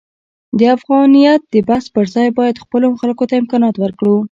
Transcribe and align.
د 0.59 0.61
افغانیت 0.75 1.41
د 1.53 1.55
بحث 1.67 1.85
پرځای 1.95 2.27
باید 2.37 2.61
خپلو 2.63 2.87
خلکو 3.01 3.23
ته 3.29 3.35
امکانات 3.41 3.75
ورکړو. 3.79 4.15